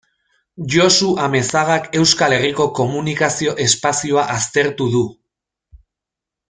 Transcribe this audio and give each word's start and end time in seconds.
Josu 0.75 1.09
Amezagak 1.25 1.85
Euskal 1.99 2.35
Herriko 2.39 2.67
komunikazio 2.81 3.55
espazioa 3.69 4.27
aztertu 4.39 4.93
du. 4.97 5.07